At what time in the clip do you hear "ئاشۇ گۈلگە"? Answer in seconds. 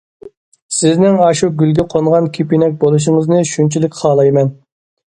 1.25-1.85